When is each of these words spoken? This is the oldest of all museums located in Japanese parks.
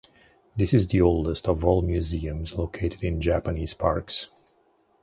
This 0.55 0.73
is 0.73 0.87
the 0.87 0.99
oldest 0.99 1.47
of 1.47 1.63
all 1.63 1.83
museums 1.83 2.55
located 2.55 3.03
in 3.03 3.21
Japanese 3.21 3.75
parks. 3.75 4.29